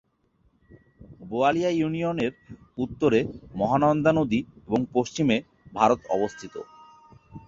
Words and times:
Boalia 1.21 1.71
union 1.71 2.17
এর 2.25 2.33
উত্তরে 2.77 3.19
মহানন্দা 3.55 4.11
নদী 4.13 4.39
এবং 4.67 4.79
পশ্চিমে 4.93 5.37
ভারত 5.73 5.99
অবস্থিত। 6.17 6.55